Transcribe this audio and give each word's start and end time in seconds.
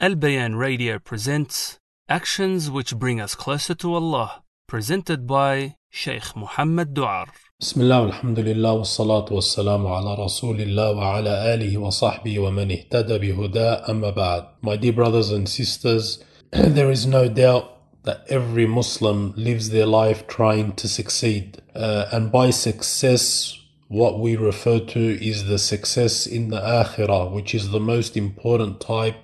Al 0.00 0.14
Bayan 0.14 0.54
Radio 0.54 1.00
presents 1.00 1.80
Actions 2.08 2.70
Which 2.70 2.96
Bring 2.96 3.20
Us 3.20 3.34
Closer 3.34 3.74
to 3.74 3.94
Allah, 3.94 4.44
presented 4.68 5.26
by 5.26 5.74
Sheikh 5.90 6.36
Muhammad 6.36 6.94
Duar. 6.94 7.26
بسم 7.60 7.80
الله 7.80 8.02
والحمد 8.02 8.38
لله 8.38 8.72
والصلاة 8.72 9.32
والسلام 9.32 9.86
على 9.86 10.14
رسول 10.14 10.60
الله 10.60 10.90
وعلى 10.92 11.54
آله 11.54 11.78
وصحبه 11.78 12.38
ومن 12.38 12.70
اهتدى 12.70 13.18
بهداه 13.18 13.90
أما 13.90 14.10
بعد 14.10 14.44
My 14.62 14.76
dear 14.76 14.92
brothers 14.92 15.30
and 15.32 15.48
sisters, 15.48 16.22
there 16.52 16.92
is 16.92 17.04
no 17.04 17.28
doubt 17.28 17.64
that 18.04 18.24
every 18.28 18.66
Muslim 18.66 19.34
lives 19.36 19.70
their 19.70 19.86
life 19.86 20.28
trying 20.28 20.72
to 20.76 20.86
succeed. 20.86 21.60
Uh, 21.74 22.04
and 22.12 22.30
by 22.30 22.50
success, 22.50 23.58
what 23.88 24.20
we 24.20 24.36
refer 24.36 24.78
to 24.78 25.00
is 25.20 25.46
the 25.46 25.58
success 25.58 26.24
in 26.24 26.50
the 26.50 26.60
Akhirah, 26.60 27.32
which 27.32 27.52
is 27.52 27.70
the 27.70 27.80
most 27.80 28.16
important 28.16 28.80
type 28.80 29.16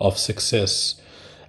of 0.00 0.18
success. 0.18 1.00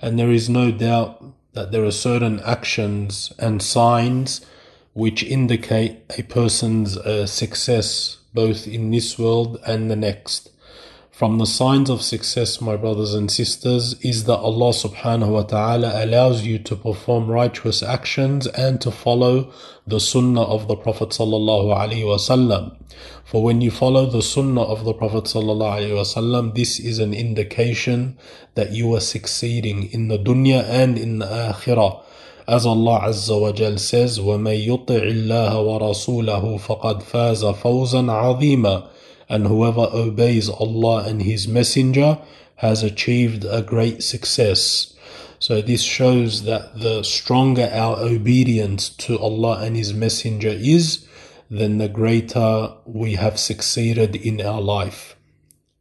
And 0.01 0.17
there 0.17 0.31
is 0.31 0.49
no 0.49 0.71
doubt 0.71 1.23
that 1.53 1.71
there 1.71 1.83
are 1.83 1.91
certain 1.91 2.39
actions 2.41 3.33
and 3.39 3.61
signs 3.61 4.45
which 4.93 5.23
indicate 5.23 6.01
a 6.17 6.23
person's 6.23 6.97
uh, 6.97 7.25
success 7.25 8.17
both 8.33 8.67
in 8.67 8.91
this 8.91 9.17
world 9.17 9.59
and 9.65 9.89
the 9.89 9.95
next. 9.95 10.49
From 11.18 11.38
the 11.38 11.46
signs 11.46 11.90
of 11.90 12.02
success, 12.02 12.60
my 12.60 12.74
brothers 12.76 13.14
and 13.14 13.30
sisters, 13.30 13.94
is 14.00 14.24
that 14.24 14.38
Allah 14.38 14.70
subhanahu 14.70 15.28
wa 15.28 15.42
ta'ala 15.42 16.04
allows 16.04 16.44
you 16.44 16.58
to 16.58 16.74
perform 16.74 17.30
righteous 17.30 17.84
actions 17.84 18.48
and 18.48 18.80
to 18.80 18.90
follow 18.90 19.52
the 19.86 20.00
sunnah 20.00 20.42
of 20.42 20.66
the 20.66 20.74
Prophet 20.74 21.10
sallallahu 21.10 21.70
alaihi 21.70 22.02
wasallam. 22.02 22.76
For 23.24 23.44
when 23.44 23.60
you 23.60 23.70
follow 23.70 24.06
the 24.06 24.22
sunnah 24.22 24.62
of 24.62 24.84
the 24.84 24.92
Prophet 24.92 25.26
sallallahu 25.26 25.78
alaihi 25.78 25.94
wasallam, 25.94 26.56
this 26.56 26.80
is 26.80 26.98
an 26.98 27.14
indication 27.14 28.18
that 28.56 28.72
you 28.72 28.92
are 28.96 29.00
succeeding 29.00 29.92
in 29.92 30.08
the 30.08 30.18
dunya 30.18 30.64
and 30.64 30.98
in 30.98 31.20
the 31.20 31.26
akhirah. 31.26 32.02
As 32.48 32.66
Allah 32.66 33.02
Azza 33.04 33.40
wa 33.40 33.52
Jal 33.52 33.78
says, 33.78 34.18
وَمَن 34.18 34.66
يُطِعِ 34.66 35.00
اللَّهَ 35.00 35.52
وَرَسُولَهُ 35.54 36.60
فَقَدْ 36.60 37.02
فَازَ 37.04 37.44
فَوْزًا 37.54 38.10
عَظِيمًا 38.10 38.88
and 39.29 39.47
whoever 39.47 39.87
obeys 39.93 40.49
Allah 40.49 41.05
and 41.07 41.21
His 41.21 41.47
Messenger 41.47 42.19
has 42.55 42.83
achieved 42.83 43.45
a 43.45 43.61
great 43.61 44.03
success. 44.03 44.93
So 45.39 45.61
this 45.61 45.83
shows 45.83 46.43
that 46.43 46.79
the 46.79 47.03
stronger 47.03 47.69
our 47.71 47.97
obedience 47.99 48.89
to 48.89 49.17
Allah 49.19 49.61
and 49.61 49.77
His 49.77 49.93
Messenger 49.93 50.49
is, 50.49 51.05
then 51.49 51.77
the 51.77 51.87
greater 51.87 52.73
we 52.85 53.13
have 53.13 53.39
succeeded 53.39 54.15
in 54.15 54.41
our 54.41 54.59
life. 54.61 55.15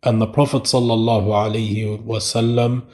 And 0.02 0.20
the 0.20 0.26
Prophet 0.26 0.62
sallallahu 0.64 1.26
alaihi 1.26 2.04
wasallam 2.04 2.84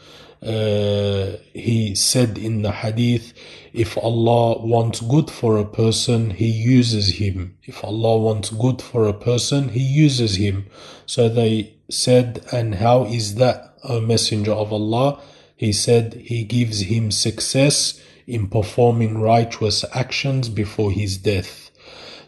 uh, 0.44 1.38
he 1.52 1.94
said 1.94 2.36
in 2.36 2.62
the 2.62 2.72
hadith, 2.72 3.32
if 3.72 3.96
Allah 3.96 4.64
wants 4.64 5.00
good 5.00 5.30
for 5.30 5.56
a 5.58 5.64
person, 5.64 6.30
He 6.30 6.46
uses 6.46 7.18
him. 7.18 7.56
If 7.64 7.82
Allah 7.82 8.18
wants 8.18 8.50
good 8.50 8.82
for 8.82 9.08
a 9.08 9.14
person, 9.14 9.70
He 9.70 9.80
uses 9.80 10.36
him. 10.36 10.66
So 11.06 11.28
they 11.28 11.74
said, 11.90 12.44
and 12.52 12.76
how 12.76 13.04
is 13.04 13.36
that, 13.36 13.74
O 13.84 14.00
Messenger 14.00 14.52
of 14.52 14.72
Allah? 14.72 15.20
He 15.56 15.72
said, 15.72 16.14
He 16.14 16.44
gives 16.44 16.80
him 16.82 17.10
success 17.10 18.00
in 18.26 18.48
performing 18.48 19.18
righteous 19.18 19.84
actions 19.92 20.48
before 20.48 20.90
his 20.90 21.16
death. 21.18 21.70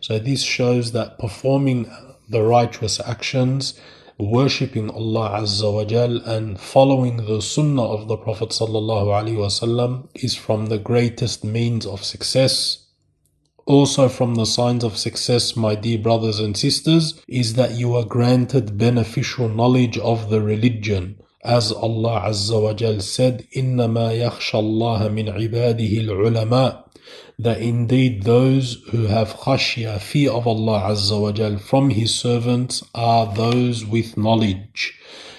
So 0.01 0.19
this 0.19 0.43
shows 0.43 0.93
that 0.93 1.19
performing 1.19 1.91
the 2.29 2.43
righteous 2.43 3.01
actions 3.01 3.79
worshipping 4.18 4.90
Allah 4.90 5.42
Azza 5.42 5.74
wa 5.74 5.84
Jal 5.84 6.18
and 6.18 6.60
following 6.60 7.18
the 7.26 7.42
Sunnah 7.42 7.84
of 7.84 8.08
the 8.08 8.18
Prophet 8.18 8.50
Sallallahu 8.50 9.08
Alaihi 9.08 9.38
Wasallam 9.38 10.08
is 10.14 10.36
from 10.36 10.68
the 10.68 10.78
greatest 10.78 11.44
means 11.44 11.86
of 11.86 12.04
success. 12.04 12.86
Also, 13.66 14.10
from 14.10 14.36
the 14.36 14.46
signs 14.46 14.84
of 14.84 14.98
success, 14.98 15.56
my 15.56 15.76
dear 15.76 15.98
brothers 15.98 16.40
and 16.40 16.56
sisters, 16.58 17.22
is 17.28 17.54
that 17.54 17.72
you 17.72 17.96
are 17.96 18.06
granted 18.06 18.78
beneficial 18.78 19.50
knowledge 19.50 19.98
of 19.98 20.30
the 20.30 20.42
religion. 20.42 21.18
As 21.44 21.72
Allah 21.72 22.26
Azza 22.28 22.62
wa 22.62 22.74
Jal 22.74 23.00
said, 23.00 23.48
إِنَّمَا 23.56 24.14
يَخْشَى 24.18 24.54
اللَّهَ 24.54 25.10
مِنْ 25.10 25.34
عِبَادِهِ 25.34 26.06
الْعُلَمَاء 26.06 26.85
that 27.39 27.61
indeed 27.61 28.23
those 28.23 28.83
who 28.91 29.07
have 29.07 29.35
khashya, 29.35 30.01
fear 30.01 30.31
of 30.31 30.47
Allah 30.47 30.91
Azza 30.91 31.21
wa 31.21 31.33
Jal 31.33 31.59
from 31.59 31.91
His 31.91 32.15
servants 32.15 32.83
are 32.95 33.33
those 33.35 33.85
with 33.85 34.17
knowledge. 34.17 34.99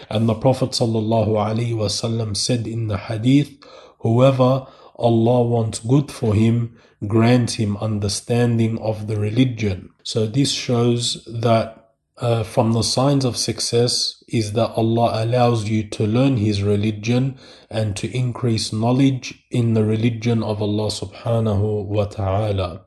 And 0.10 0.30
the 0.30 0.36
Prophet 0.36 0.72
Sallallahu 0.72 1.30
Alaihi 1.30 1.74
Wasallam 1.74 2.38
said 2.38 2.68
in 2.68 2.88
the 2.88 2.98
hadith, 2.98 3.52
whoever 4.00 4.68
Allah 4.98 5.44
wants 5.44 5.80
good 5.80 6.12
for 6.12 6.34
him, 6.34 6.78
grant 7.06 7.60
him 7.60 7.78
understanding 7.78 8.80
of 8.80 9.08
the 9.08 9.20
religion. 9.20 9.92
So 10.04 10.26
this 10.26 10.52
shows 10.52 11.24
that 11.30 11.77
uh, 12.18 12.44
from 12.44 12.74
the 12.74 12.82
signs 12.82 13.24
of 13.26 13.38
success 13.38 14.24
is 14.28 14.54
that 14.54 14.72
Allah 14.72 15.24
allows 15.24 15.70
you 15.70 15.84
to 15.90 16.08
learn 16.08 16.38
His 16.38 16.64
religion 16.64 17.38
and 17.70 17.96
to 17.96 18.16
increase 18.16 18.74
knowledge 18.74 19.44
in 19.52 19.74
the 19.74 19.84
religion 19.84 20.44
of 20.44 20.62
Allah 20.62 20.88
subhanahu 20.88 21.86
wa 21.86 22.06
ta'ala. 22.06 22.82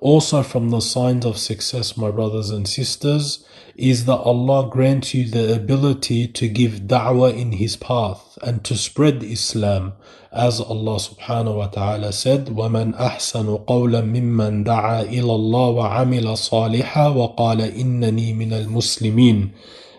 Also, 0.00 0.42
from 0.42 0.70
the 0.70 0.80
signs 0.80 1.26
of 1.26 1.36
success, 1.38 1.96
my 1.96 2.10
brothers 2.10 2.50
and 2.50 2.66
sisters, 2.66 3.44
is 3.76 4.06
that 4.06 4.16
Allah 4.16 4.68
grants 4.68 5.14
you 5.14 5.28
the 5.28 5.54
ability 5.54 6.26
to 6.28 6.48
give 6.48 6.88
da'wah 6.88 7.36
in 7.36 7.52
His 7.52 7.76
path 7.76 8.38
and 8.42 8.64
to 8.64 8.76
spread 8.76 9.22
Islam. 9.22 9.92
As 10.31 10.59
Allah 10.59 10.97
subhanahu 10.99 11.57
wa 11.57 11.67
ta'ala 11.67 12.11
said, 12.11 12.47
وَمَنْ 12.47 12.97
أَحْسَنُ 12.97 13.65
قَوْلًا 13.65 14.01
مِمَّنْ 14.01 14.65
دَعَا 14.65 15.07
إِلَى 15.07 15.21
اللَّهِ 15.23 15.75
وَعَمِلَ 15.75 16.27
صَالِحًا 16.37 17.15
وَقَالَ 17.15 17.61
إِنَّنِي 17.61 18.35
مِنَ 18.35 18.51
الْمُسْلِمِينَ 18.51 19.51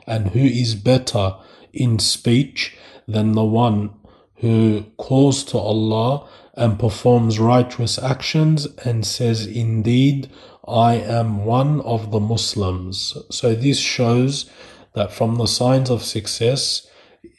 And 0.06 0.28
who 0.28 0.41
is 0.41 0.75
better 0.75 1.37
in 1.72 1.98
speech 1.98 2.76
than 3.09 3.32
the 3.32 3.44
one 3.44 3.91
who 4.37 4.84
calls 4.98 5.44
to 5.44 5.59
Allah 5.59 6.28
and 6.54 6.78
performs 6.78 7.38
righteous 7.38 7.98
actions 7.98 8.66
and 8.84 9.06
says, 9.06 9.47
Indeed, 9.47 10.31
I 10.66 10.94
am 10.94 11.44
one 11.44 11.81
of 11.82 12.10
the 12.10 12.20
Muslims. 12.20 13.16
So 13.31 13.54
this 13.54 13.78
shows 13.78 14.50
that 14.94 15.12
from 15.12 15.37
the 15.37 15.47
signs 15.47 15.91
of 15.91 16.03
success 16.03 16.87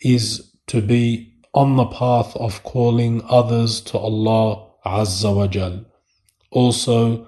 is 0.01 0.51
to 0.67 0.81
be 0.81 1.30
on 1.54 1.76
the 1.76 1.86
path 1.86 2.34
of 2.36 2.62
calling 2.62 3.22
others 3.28 3.80
to 3.82 3.98
Allah 3.98 4.66
Azza 4.84 5.34
wa 5.34 5.46
Jal. 5.46 5.84
Also, 6.50 7.26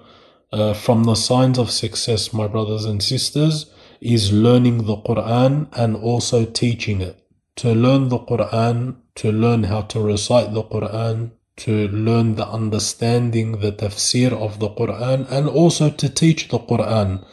uh, 0.51 0.73
from 0.73 1.03
the 1.03 1.15
signs 1.15 1.57
of 1.57 1.71
success, 1.71 2.33
my 2.33 2.47
brothers 2.47 2.85
and 2.85 3.01
sisters, 3.03 3.65
is 4.01 4.31
learning 4.31 4.85
the 4.85 4.97
Quran 4.97 5.67
and 5.73 5.95
also 5.95 6.45
teaching 6.45 7.01
it. 7.01 7.21
To 7.57 7.73
learn 7.73 8.09
the 8.09 8.19
Quran, 8.19 8.97
to 9.15 9.31
learn 9.31 9.63
how 9.63 9.81
to 9.81 9.99
recite 9.99 10.53
the 10.53 10.63
Quran, 10.63 11.31
to 11.57 11.87
learn 11.87 12.35
the 12.35 12.47
understanding, 12.47 13.59
the 13.59 13.71
tafsir 13.71 14.31
of 14.33 14.59
the 14.59 14.69
Quran, 14.69 15.29
and 15.31 15.47
also 15.47 15.89
to 15.89 16.09
teach 16.09 16.49
the 16.49 16.59
Quran. 16.59 17.25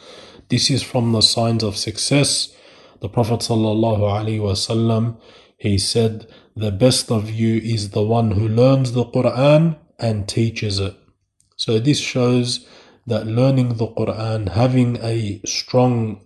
This 0.49 0.69
is 0.69 0.81
from 0.81 1.11
the 1.11 1.21
signs 1.21 1.63
of 1.63 1.77
success. 1.77 2.55
The 3.01 3.09
Prophet 3.09 3.41
ﷺ, 3.41 5.17
he 5.63 5.77
said, 5.77 6.27
the 6.57 6.71
best 6.71 7.09
of 7.09 7.31
you 7.31 7.55
is 7.55 7.91
the 7.91 8.03
one 8.03 8.31
who 8.31 8.49
learns 8.49 8.91
the 8.91 9.05
Quran 9.05 9.77
and 9.97 10.27
teaches 10.27 10.77
it. 10.77 10.93
So 11.55 11.79
this 11.79 11.99
shows 11.99 12.67
that 13.07 13.27
learning 13.27 13.69
the 13.77 13.87
Quran, 13.87 14.49
having 14.49 14.97
a 14.97 15.39
strong 15.45 16.19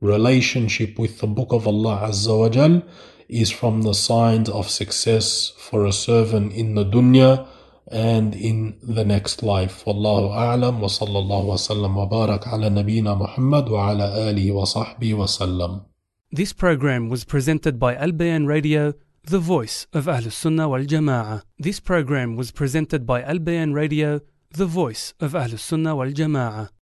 relationship 0.00 0.98
with 0.98 1.20
the 1.20 1.26
book 1.26 1.52
of 1.52 1.68
Allah 1.68 2.08
Azza 2.08 2.38
wa 2.38 2.48
Jal, 2.48 2.82
is 3.28 3.50
from 3.50 3.82
the 3.82 3.92
signs 3.92 4.48
of 4.48 4.70
success 4.70 5.52
for 5.58 5.84
a 5.84 5.92
servant 5.92 6.54
in 6.54 6.74
the 6.74 6.84
dunya 6.84 7.46
and 7.92 8.34
in 8.34 8.78
the 8.82 9.04
next 9.04 9.42
life. 9.42 9.84
Wallahu 9.84 10.32
a'lam 10.32 10.80
wa 10.80 10.88
sallallahu 10.88 11.52
wa 11.52 11.60
sallam 11.60 11.94
wa 12.00 12.06
barak 12.06 12.46
ala 12.46 12.70
nabiyyina 12.70 13.12
Muhammad 13.12 13.68
wa 13.68 13.90
ala 13.90 14.08
alihi 14.32 14.54
wa 14.54 14.64
sahbihi 14.64 15.14
wa 15.20 15.26
sallam. 15.26 15.89
This 16.32 16.52
program 16.52 17.08
was 17.08 17.24
presented 17.24 17.80
by 17.80 17.96
Al 17.96 18.12
Bayan 18.12 18.46
Radio, 18.46 18.94
the 19.24 19.40
voice 19.40 19.88
of 19.92 20.04
Ahlus 20.04 20.34
Sunnah 20.34 20.68
wal 20.68 20.84
Jama'ah. 20.84 21.42
This 21.58 21.80
program 21.80 22.36
was 22.36 22.52
presented 22.52 23.04
by 23.04 23.20
Al 23.22 23.40
Bayan 23.40 23.74
Radio, 23.74 24.20
the 24.52 24.66
voice 24.66 25.12
of 25.18 25.32
Ahlus 25.32 25.58
Sunnah 25.58 25.96
wal 25.96 26.12
Jama'ah. 26.12 26.70